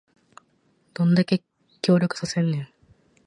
[0.95, 1.43] どんだけ
[1.83, 2.67] 協力させんねん